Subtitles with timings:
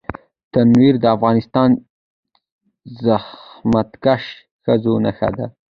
[0.51, 1.39] تنور د افغان
[3.03, 4.23] زحمتکښ
[4.63, 5.45] ښځو نښه ده